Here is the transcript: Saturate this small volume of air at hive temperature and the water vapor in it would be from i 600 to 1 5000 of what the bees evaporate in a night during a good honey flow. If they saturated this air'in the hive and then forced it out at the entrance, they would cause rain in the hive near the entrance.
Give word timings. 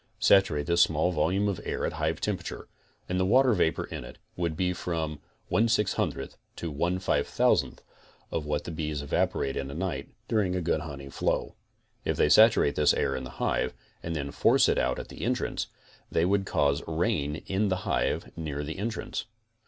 Saturate 0.17 0.65
this 0.65 0.81
small 0.81 1.11
volume 1.11 1.47
of 1.47 1.61
air 1.63 1.85
at 1.85 1.93
hive 1.93 2.19
temperature 2.19 2.67
and 3.07 3.19
the 3.19 3.23
water 3.27 3.53
vapor 3.53 3.83
in 3.83 4.03
it 4.03 4.17
would 4.35 4.57
be 4.57 4.73
from 4.73 5.19
i 5.55 5.63
600 5.67 6.33
to 6.55 6.71
1 6.71 6.97
5000 6.97 7.83
of 8.31 8.43
what 8.43 8.63
the 8.63 8.71
bees 8.71 9.03
evaporate 9.03 9.55
in 9.55 9.69
a 9.69 9.75
night 9.75 10.09
during 10.27 10.55
a 10.55 10.59
good 10.61 10.79
honey 10.81 11.09
flow. 11.09 11.53
If 12.03 12.17
they 12.17 12.29
saturated 12.29 12.77
this 12.77 12.95
air'in 12.95 13.25
the 13.25 13.29
hive 13.37 13.75
and 14.01 14.15
then 14.15 14.31
forced 14.31 14.67
it 14.69 14.79
out 14.79 14.97
at 14.97 15.09
the 15.09 15.21
entrance, 15.23 15.67
they 16.11 16.25
would 16.25 16.47
cause 16.47 16.81
rain 16.87 17.35
in 17.45 17.67
the 17.67 17.85
hive 17.85 18.35
near 18.35 18.63
the 18.63 18.79
entrance. 18.79 19.25